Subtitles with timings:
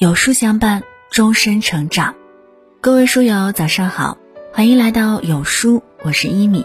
[0.00, 2.14] 有书相伴，终身成长。
[2.80, 4.16] 各位书友，早上好，
[4.50, 6.64] 欢迎来到有书，我是一米。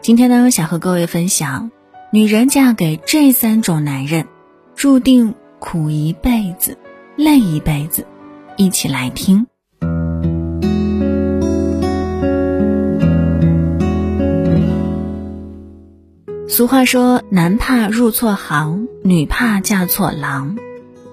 [0.00, 1.70] 今天呢，想和各位分享，
[2.10, 4.26] 女人嫁给这三种男人，
[4.74, 6.78] 注定苦一辈子，
[7.14, 8.06] 累一辈子。
[8.56, 9.46] 一起来听。
[16.48, 20.56] 俗话说，男怕入错行，女怕嫁错郎。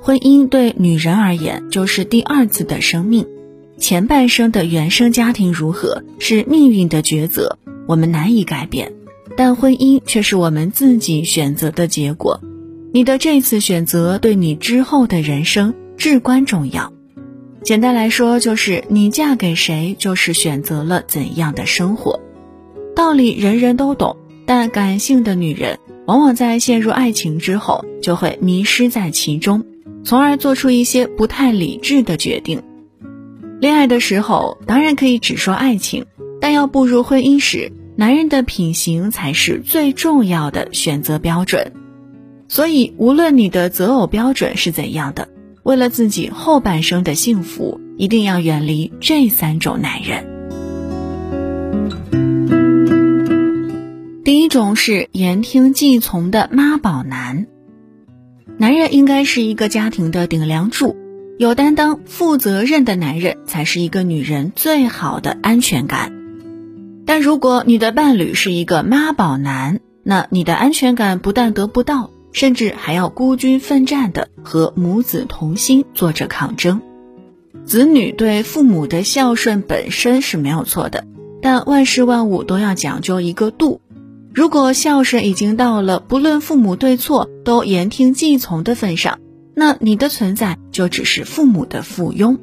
[0.08, 3.28] 婚姻对女人而言就是第二次的生命，
[3.78, 8.94] 前半生的原生家庭如何是命运的抉择，我们难以改变，
[9.36, 12.40] 但婚姻却是我们自己选择的结果。
[12.94, 16.94] 你的这次选择对你之后的人生至关重要。
[17.62, 22.22] 简单来说，就是你嫁给谁，就是选择了怎样的生活。
[22.96, 24.16] 道理人人都懂，
[24.46, 29.66] 但感性的女人往往在陷入爱情之后，就会迷失在其中。
[30.08, 32.64] 从而做出一些不太理智的决定。
[33.60, 36.06] 恋爱的时候当然可以只说爱情，
[36.40, 41.74] 但要步入婚姻时，男人的品行才是最重要的选择标准。
[42.48, 45.28] 所以，无论你的择偶标准是怎样的，
[45.64, 50.26] 为了自己后半生的幸福，一定要远离这三种男人。
[54.24, 57.48] 第一种是言听计从的妈宝男。
[58.60, 60.96] 男人应该是一个家庭的顶梁柱，
[61.38, 66.12] 有担当、负责任的男人才是一个女人最好的安全感。
[67.06, 76.82] 但如果你的伴侣是一个妈宝男，那你的安全感不但得不到，甚至还要孤军奋战的和母子同心做着抗争。
[77.64, 81.06] 子女对父母的孝顺本身是没有错的，
[81.44, 83.82] 但万事万物都要讲究一个度。
[84.38, 89.18] 如果孝顺已经到了不论父母对错都言听计从的份上，
[89.56, 92.38] 那你的存在就只是父母的附庸。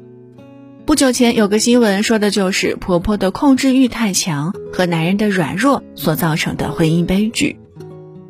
[0.85, 7.61] 不久前有个新闻说的就是婆婆的控制欲太强和男人的软弱所造成的婚姻悲剧。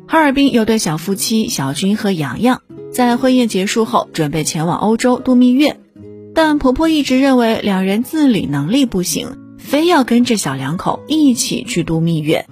[0.06, 5.80] 哈尔滨有对小夫妻小军和洋洋，在婚宴结束后准备前往欧洲度蜜月，
[6.36, 12.46] 但婆婆一直认为两人自理能力不行，非要跟着小两口一起去度蜜月。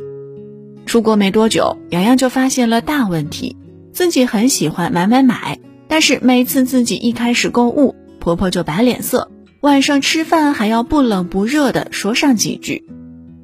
[0.87, 3.56] 出国没多久，洋洋就发现了大问题。
[3.93, 5.59] 自己很喜欢买买买，
[5.89, 9.31] 但是每次自己一开始购物，婆婆就摆脸色，
[9.61, 12.84] 晚上吃饭还要不冷不热的说上几句。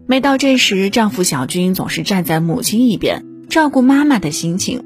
[0.06, 4.84] 每到这时，丈夫小军总是站在母亲一边，照顾妈妈的心情。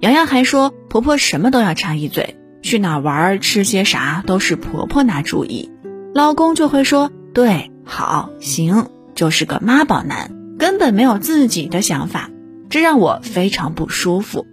[0.00, 5.70] 洋洋还说，婆婆什么都要插一嘴，去哪玩、吃些啥都是婆婆拿主意，
[6.12, 10.41] 老公就会说对、好、行，就是个妈宝男。
[10.62, 12.30] 根本没有自己的想法，
[12.70, 14.46] 这让我非常不舒服。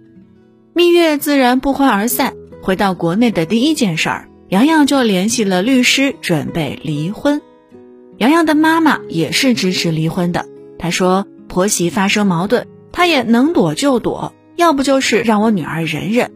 [0.74, 2.34] 蜜月自然不欢而散。
[2.62, 7.40] 回到国内的第一件事儿，洋洋就联系了律师，准备离婚。
[8.18, 10.46] 洋洋的妈妈也是支持离婚的。
[10.80, 16.32] 她说：“婆媳发生矛盾，她也能躲就躲，要不就是让我女儿忍忍。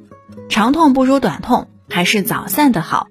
[0.49, 3.09] 长痛不如短痛，还是早散的好。”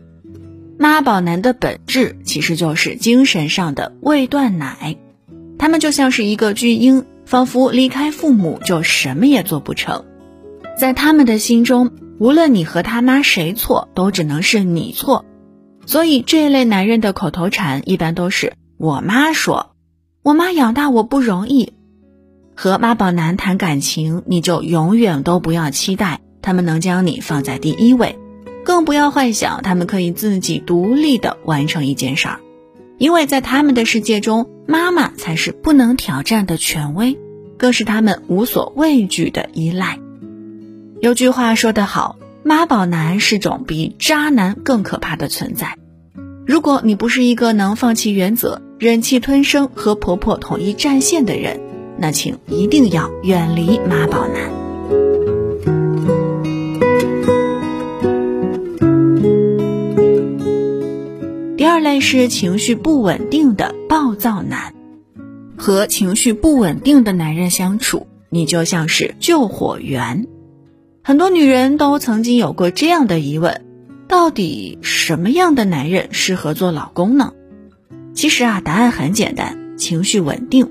[0.80, 4.96] 妈宝男的本质其实就是精神上的未断奶。
[5.64, 10.04] 他们就像是一个巨婴，仿佛离开父母就什么也做不成。
[10.78, 15.24] 在他们的心中，无论你和他妈谁错，都只能是你错。
[15.86, 19.72] 所以这一类男人的口头禅一般都是“我妈说
[20.22, 21.72] ”，“我妈养大我不容易”。
[22.58, 28.20] 和妈宝男谈感情，你就永远都不要期待他们能将你放在第一位，
[28.66, 32.42] 更不要幻想他们可以自己独立的完成一件事儿。
[32.98, 37.18] 因为在他们的世界中，妈妈才是不能挑战的权威，
[37.58, 40.00] 更是他们无所畏惧的依赖。
[41.02, 45.78] 有句话说得好，妈宝男是种比渣男更可怕的存在。
[46.46, 51.60] 如果你不是一个能放弃原则、忍气吞声和婆婆统一战线的人，
[51.98, 54.63] 那请一定要远离妈宝男。
[62.04, 64.76] 是情绪不稳定的暴躁男，
[65.58, 70.28] 和情绪不稳定的男人相处，你就像是救火员。
[71.02, 73.62] 很多女人都曾经有过这样的疑问：
[74.10, 77.32] 到底什么样的男人适合做老公呢？
[78.14, 80.70] 其实啊，答案很简单，情绪稳定。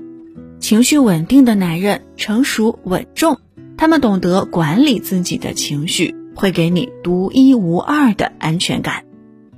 [0.59, 3.39] 情绪稳定的男人成熟稳重，
[3.75, 9.03] 他们懂得管理自己的情绪，会给你独一无二的安全感。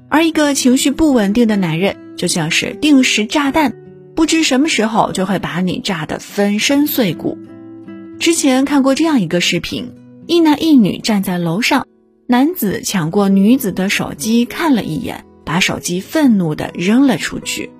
[0.09, 3.73] 而一个情绪不稳定的男人，就像是定时炸弹，
[4.15, 7.37] 不知什么时候就会把你炸得粉身碎骨。
[8.19, 9.91] 之前看过这样一个视频：
[10.27, 11.85] 一男一女站在楼上，
[12.27, 17.71] 男子抢过女子的手机看了一眼，把手机愤怒地扔了出去。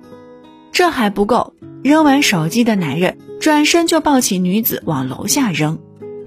[0.72, 5.78] 这还不够，扔完手机的男人转身就抱起女子往楼下扔，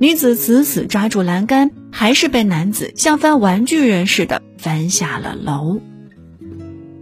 [0.02, 5.82] 女子死死抓住栏杆，还是被男子像翻玩具人似的翻下了楼。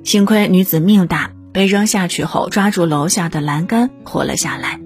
[0.04, 4.82] 幸亏女子命大，被扔下去后抓住楼下的栏杆活了下来。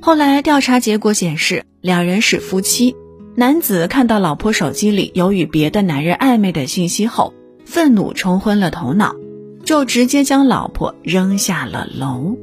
[0.00, 2.94] 后来调查结果显示，两人是夫妻。
[3.34, 7.34] 男子看到老婆手机里有与别的男人暧昧的信息后，
[7.64, 9.16] 愤怒冲昏了头脑，
[9.64, 12.36] 就直接将老婆扔下了楼。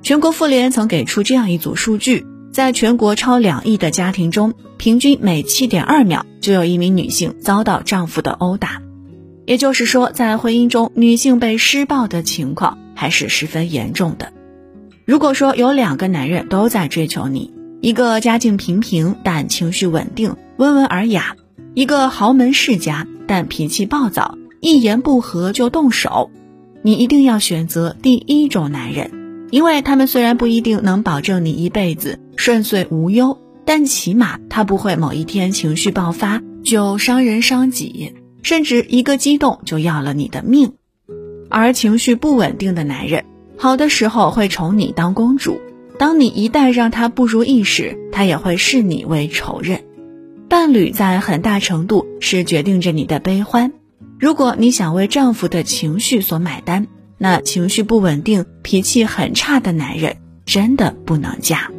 [0.00, 8.82] 全国妇联曾给出这样一组数据：在全国超两亿的家庭中，平均每七点二秒就有一名女性遭到丈夫的殴打。
[9.46, 14.32] 也就是说，在婚姻中，女性被施暴的情况还是十分严重的。
[15.06, 21.36] 如果说有两个男人都在追求你，一个家境平平但情绪稳定、温文尔雅；
[21.74, 26.30] 一个豪门世家但脾气暴躁，一言不合就动手。
[26.82, 29.10] 你一定要选择第一种男人，
[29.50, 40.72] 因为他们虽然不一定能保证你一辈子顺遂无忧，但起码他不会某一天情绪爆发就伤人伤己，甚至一个激动就要了你的命。
[41.50, 43.26] 而情绪不稳定的男人，
[43.58, 45.60] 好的时候会宠你当公主。
[45.98, 49.82] 当你一旦让他不如意时，他也会视你为仇人。
[50.48, 53.70] 伴侣在很大程度是决定着你的悲欢。
[54.18, 56.86] 如果你想为丈夫的情绪所买单，
[57.18, 60.16] 那情绪不稳定、脾气很差的男人
[60.46, 61.70] 真的不能嫁。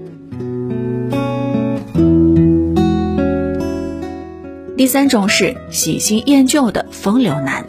[4.82, 7.68] 第三种是喜新厌旧的风流男。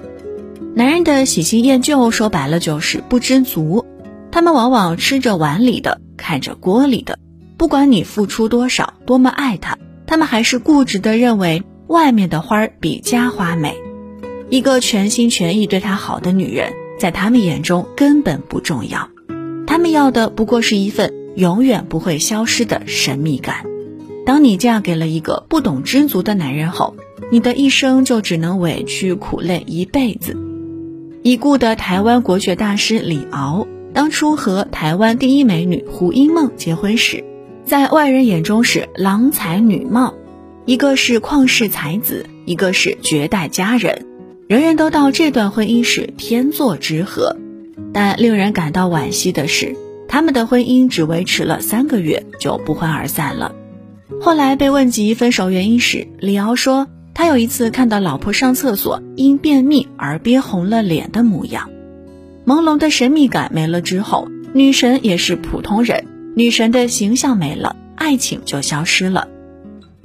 [0.75, 3.85] 男人的喜新厌旧，说白了就是不知足。
[4.31, 6.01] 他们往往吃着碗里的。
[6.17, 7.19] 看着锅里的，
[7.59, 9.77] 不管你付出多少，多么爱他，
[10.07, 13.77] 他们还是固执的认为外面的花儿比家花美。
[14.49, 19.11] 一个全心全意对他好的女人，在他们眼中根本不重要，
[19.67, 23.67] 他们要的不过是一份永远不会消失的神秘感。
[24.33, 26.97] 当你嫁给了一个不懂知足的男人后，
[27.31, 30.39] 你的一生就只能委屈苦累一辈子。
[31.23, 33.67] 已故的台湾国学大师李敖。
[33.93, 37.23] 当初和台湾第一美女胡因梦结婚时，
[37.67, 40.15] 在外人眼中是郎才女貌，
[40.65, 44.07] 一个是旷世才子，一个是绝代佳人，
[44.49, 47.37] 人人都道这段婚姻是天作之合。
[47.93, 49.77] 但令人感到惋惜的是，
[50.09, 53.57] 他们的婚姻只维持了三个月就不欢而散了。
[54.21, 61.71] 后来被问及分手原因时，李敖说，他有一次看到老婆上厕所因便秘而憋红了脸的模样。
[62.47, 69.29] 朦胧的神秘感没了之后，女神也是普通人，女神的形象没了，爱情就消失了。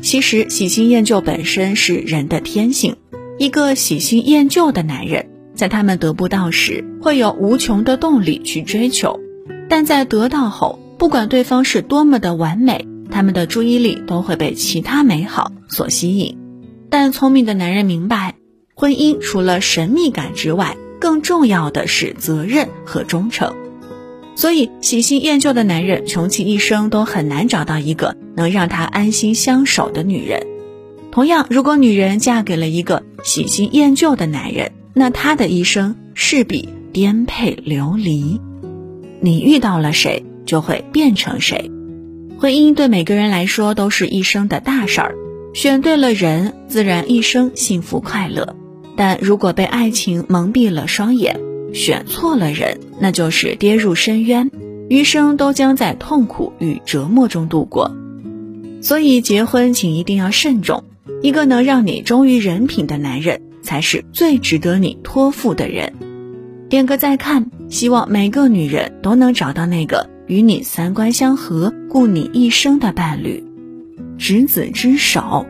[0.02, 2.96] 其实喜新厌旧本身是人的天性，
[3.40, 9.20] 一个喜新厌旧的男人，在他们得不到时，会有无穷的动力去追求；
[9.68, 16.38] 但在得到后，不管对方是多么的完美，他们的注意力都会被其他美好所吸引。
[16.90, 18.36] 但聪明的男人明白，
[18.74, 23.54] 婚姻除了神秘感之外，更重要的是责任和忠诚，
[24.36, 30.48] 所以喜新厌旧的男人穷其一生都很难找到一个能让他安心相守的女人。
[31.12, 38.40] 同样，如果女人嫁给了一个喜新厌旧的男人，那她的一生势必颠沛流离。
[39.20, 41.72] 你遇到了谁，就会变成谁。
[42.40, 45.16] 婚姻对每个人来说都是一生的大事儿，
[45.56, 48.56] 选对了人，自然一生幸福快乐。
[48.96, 51.40] 但如果被爱情蒙蔽了双眼，
[51.74, 54.52] 选错了人，那就是跌入深渊，
[54.88, 57.92] 余生都将在痛苦与折磨中度过。
[58.82, 60.84] 所以，结婚请一定要慎重，
[61.24, 65.92] 一个能让你忠于人品的男人，才是最值得你托付的人。
[66.70, 73.44] 点个再看，希望每个女人都能找到那个与你三观相合、顾你一生的伴侣，
[74.18, 75.46] 执子之手，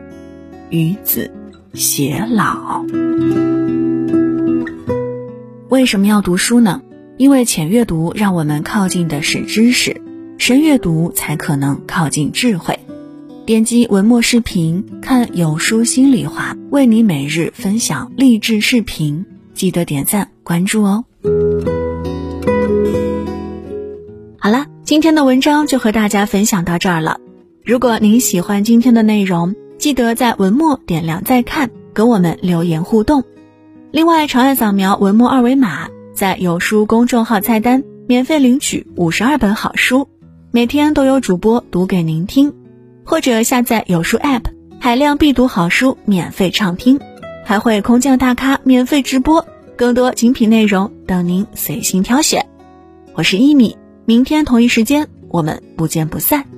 [0.70, 1.32] 与子。
[1.74, 2.84] 偕老。
[5.68, 6.80] 为什么要读书呢？
[7.18, 10.00] 因为浅阅读让我们靠近的是知识，
[10.38, 12.78] 深阅读才可能靠近智慧。
[13.44, 21.04] 点击文末视频看有书心里话，为你每日分享励志视频，记得点赞关注哦。
[24.88, 27.20] 今天的文章就和大家分享到这儿了。
[27.62, 33.22] 如果您喜欢今天的内容记得在文末点亮再看跟我们留言互动。
[33.90, 40.08] 另外长按扫描文末二维码在有书公众号菜单免费领取五十二本好书。
[40.52, 42.54] 每天都有主播读给您听。
[43.04, 44.44] 或者下载有书 app
[44.80, 46.98] 海量必读好书免费畅听。
[47.44, 52.46] 还会空降大咖免费直播更多精品内容等您随心挑选。
[53.12, 53.76] 我是一米
[54.08, 56.57] 明天同一时间我们不见不散。